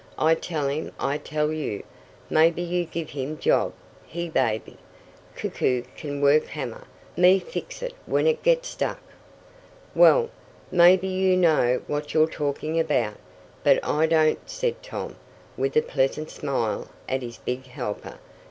[0.17, 1.83] I tell him I tell you,
[2.27, 3.71] maybe you give him job
[4.03, 4.77] he baby!
[5.35, 6.87] Koku can work hammer.
[7.15, 8.97] Me fix it when it get stuck."
[9.93, 10.31] "Well,
[10.71, 13.13] maybe you know what you're talking about,
[13.63, 15.17] but I don't," said Tom,
[15.55, 18.17] with a pleasant smile at his big helper.